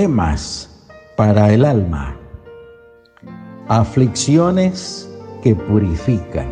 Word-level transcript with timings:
gemas 0.00 0.66
para 1.14 1.52
el 1.52 1.62
alma, 1.62 2.16
aflicciones 3.68 5.06
que 5.42 5.54
purifican. 5.54 6.48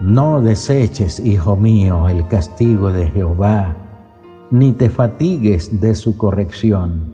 No 0.00 0.40
deseches, 0.40 1.20
hijo 1.20 1.54
mío, 1.54 2.08
el 2.08 2.26
castigo 2.26 2.90
de 2.90 3.06
Jehová, 3.10 3.76
ni 4.50 4.72
te 4.72 4.90
fatigues 4.90 5.80
de 5.80 5.94
su 5.94 6.16
corrección, 6.16 7.12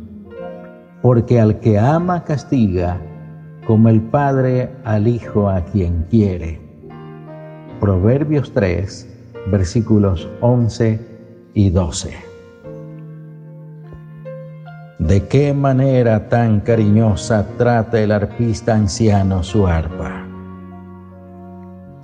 porque 1.02 1.38
al 1.38 1.60
que 1.60 1.78
ama 1.78 2.24
castiga, 2.24 2.98
como 3.66 3.90
el 3.90 4.00
Padre 4.00 4.70
al 4.84 5.08
Hijo 5.08 5.50
a 5.50 5.60
quien 5.60 6.06
quiere. 6.08 6.58
Proverbios 7.80 8.50
3, 8.54 9.06
versículos 9.50 10.26
11 10.40 10.98
y 11.52 11.68
12. 11.68 12.31
¿De 15.12 15.26
qué 15.28 15.52
manera 15.52 16.30
tan 16.30 16.60
cariñosa 16.60 17.46
trata 17.58 18.00
el 18.00 18.12
arpista 18.12 18.74
anciano 18.74 19.42
su 19.42 19.66
arpa? 19.66 20.26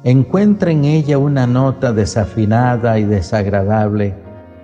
Encuentra 0.05 0.73
en 0.73 0.85
ella 0.85 1.17
una 1.17 1.47
nota 1.47 1.95
desafinada 1.95 2.99
y 2.99 3.05
desagradable 3.05 4.15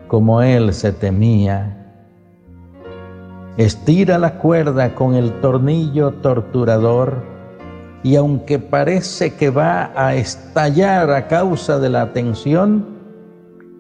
como 0.09 0.43
él 0.43 0.75
se 0.75 0.93
temía. 0.93 2.05
Estira 3.57 4.19
la 4.19 4.35
cuerda 4.35 4.95
con 4.95 5.15
el 5.15 5.41
tornillo 5.41 6.11
torturador 6.11 7.24
y 8.02 8.16
aunque 8.16 8.59
parece 8.59 9.37
que 9.37 9.49
va 9.49 9.91
a 9.97 10.16
estallar 10.16 11.11
a 11.13 11.29
causa 11.29 11.79
de 11.79 11.88
la 11.88 12.13
tensión, 12.13 12.85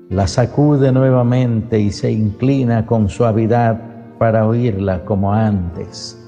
la 0.08 0.26
sacude 0.26 0.90
nuevamente 0.90 1.78
y 1.78 1.90
se 1.90 2.10
inclina 2.10 2.86
con 2.86 3.10
suavidad 3.10 3.93
para 4.18 4.46
oírla 4.46 5.04
como 5.04 5.32
antes, 5.32 6.18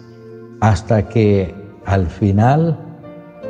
hasta 0.60 1.08
que 1.08 1.54
al 1.84 2.06
final 2.06 2.78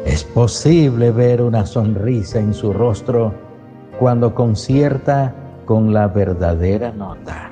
es 0.04 0.24
posible 0.24 1.10
ver 1.10 1.42
una 1.42 1.66
sonrisa 1.66 2.38
en 2.38 2.54
su 2.54 2.72
rostro 2.72 3.34
cuando 3.98 4.34
concierta 4.34 5.34
con 5.64 5.92
la 5.92 6.08
verdadera 6.08 6.92
nota. 6.92 7.50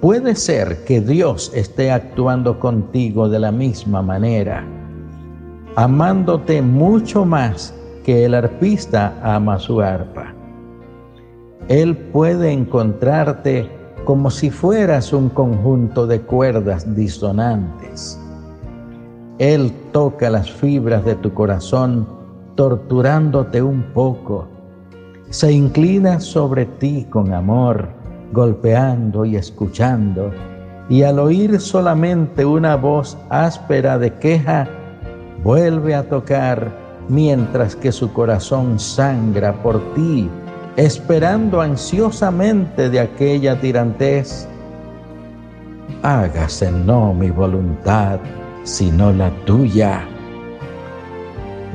Puede 0.00 0.36
ser 0.36 0.84
que 0.84 1.00
Dios 1.00 1.50
esté 1.54 1.90
actuando 1.90 2.60
contigo 2.60 3.28
de 3.28 3.40
la 3.40 3.50
misma 3.50 4.00
manera, 4.00 4.64
amándote 5.74 6.62
mucho 6.62 7.24
más 7.24 7.74
que 8.04 8.24
el 8.24 8.34
arpista 8.34 9.18
ama 9.22 9.58
su 9.58 9.80
arpa. 9.80 10.32
Él 11.66 11.96
puede 11.96 12.52
encontrarte 12.52 13.77
como 14.08 14.30
si 14.30 14.48
fueras 14.48 15.12
un 15.12 15.28
conjunto 15.28 16.06
de 16.06 16.22
cuerdas 16.22 16.96
disonantes. 16.96 18.18
Él 19.38 19.70
toca 19.92 20.30
las 20.30 20.50
fibras 20.50 21.04
de 21.04 21.14
tu 21.16 21.34
corazón, 21.34 22.08
torturándote 22.54 23.60
un 23.60 23.82
poco. 23.92 24.48
Se 25.28 25.52
inclina 25.52 26.20
sobre 26.20 26.64
ti 26.64 27.06
con 27.10 27.34
amor 27.34 27.90
golpeando 28.32 29.26
y 29.26 29.36
escuchando, 29.36 30.30
y 30.88 31.02
al 31.02 31.18
oír 31.18 31.60
solamente 31.60 32.46
una 32.46 32.76
voz 32.76 33.18
áspera 33.28 33.98
de 33.98 34.14
queja, 34.14 34.66
vuelve 35.44 35.94
a 35.94 36.08
tocar 36.08 36.72
mientras 37.10 37.76
que 37.76 37.92
su 37.92 38.10
corazón 38.14 38.78
sangra 38.78 39.62
por 39.62 39.82
ti, 39.92 40.30
esperando 40.78 41.60
ansiosamente 41.60 42.88
de 42.88 43.00
aquella 43.00 43.60
tirantez. 43.60 44.48
Hágase 46.04 46.70
no 46.70 47.12
mi 47.12 47.30
voluntad, 47.30 48.20
sino 48.62 49.12
la 49.12 49.28
tuya, 49.44 50.02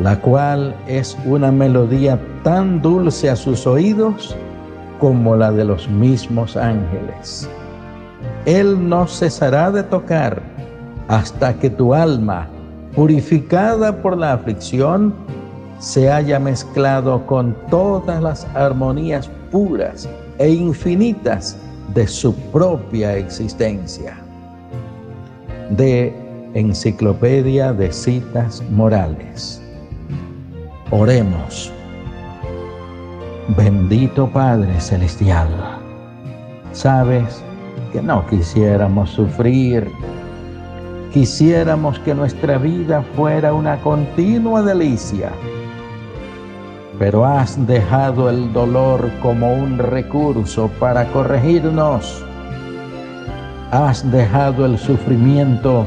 la 0.02 0.18
cual 0.22 0.74
es 0.88 1.18
una 1.26 1.52
melodía 1.52 2.18
tan 2.44 2.82
dulce 2.82 3.30
a 3.30 3.36
sus 3.36 3.68
oídos 3.68 4.38
como 5.02 5.36
la 5.36 5.52
de 5.52 5.66
los 5.66 5.90
mismos 5.90 6.56
ángeles. 6.56 7.50
Él 8.46 8.88
no 8.88 9.06
cesará 9.06 9.70
de 9.70 9.84
tocar 9.84 10.42
hasta 11.10 11.54
que 11.56 11.70
tu 11.70 11.94
alma, 11.94 12.48
purificada 12.96 14.02
por 14.02 14.18
la 14.18 14.32
aflicción, 14.32 15.14
se 15.84 16.10
haya 16.10 16.40
mezclado 16.40 17.26
con 17.26 17.54
todas 17.70 18.24
las 18.24 18.48
armonías 18.56 19.30
puras 19.52 20.08
e 20.38 20.50
infinitas 20.50 21.58
de 21.94 22.08
su 22.08 22.34
propia 22.54 23.18
existencia. 23.18 24.16
De 25.72 26.16
Enciclopedia 26.54 27.74
de 27.74 27.92
Citas 27.92 28.64
Morales. 28.72 29.62
Oremos. 30.90 31.70
Bendito 33.58 34.32
Padre 34.32 34.80
Celestial, 34.80 35.50
sabes 36.72 37.44
que 37.92 38.02
no 38.02 38.26
quisiéramos 38.28 39.10
sufrir, 39.10 39.92
quisiéramos 41.12 42.00
que 42.00 42.16
nuestra 42.16 42.58
vida 42.58 43.04
fuera 43.18 43.54
una 43.54 43.82
continua 43.82 44.62
delicia, 44.62 45.30
pero 47.04 47.26
has 47.26 47.68
dejado 47.68 48.30
el 48.30 48.54
dolor 48.54 49.12
como 49.22 49.54
un 49.54 49.78
recurso 49.78 50.70
para 50.80 51.04
corregirnos, 51.12 52.24
has 53.72 54.10
dejado 54.10 54.66
el 54.66 54.78
sufrimiento 54.78 55.86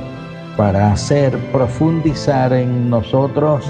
para 0.59 0.93
hacer 0.93 1.34
profundizar 1.53 2.53
en 2.53 2.91
nosotros 2.91 3.65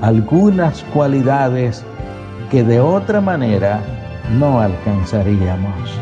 algunas 0.00 0.82
cualidades 0.94 1.84
que 2.50 2.64
de 2.64 2.80
otra 2.80 3.20
manera 3.20 3.80
no 4.38 4.58
alcanzaríamos. 4.58 6.00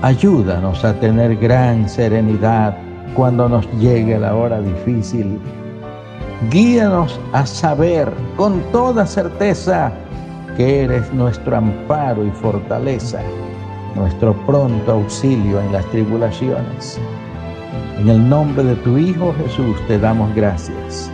Ayúdanos 0.00 0.86
a 0.86 0.94
tener 0.94 1.36
gran 1.36 1.86
serenidad 1.86 2.74
cuando 3.14 3.46
nos 3.46 3.70
llegue 3.78 4.18
la 4.18 4.34
hora 4.34 4.62
difícil. 4.62 5.38
Guíanos 6.50 7.20
a 7.32 7.46
saber 7.46 8.12
con 8.36 8.60
toda 8.72 9.06
certeza 9.06 9.92
que 10.56 10.84
eres 10.84 11.12
nuestro 11.12 11.56
amparo 11.56 12.26
y 12.26 12.30
fortaleza, 12.30 13.20
nuestro 13.94 14.34
pronto 14.46 14.92
auxilio 14.92 15.60
en 15.60 15.72
las 15.72 15.86
tribulaciones. 15.90 16.98
En 17.98 18.08
el 18.08 18.28
nombre 18.28 18.64
de 18.64 18.74
tu 18.76 18.98
Hijo 18.98 19.34
Jesús 19.44 19.76
te 19.86 19.98
damos 19.98 20.34
gracias. 20.34 21.10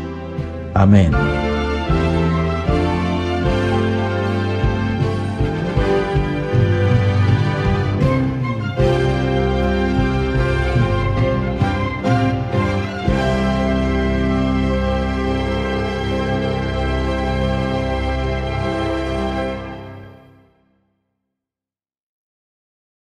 Amén. 0.74 1.12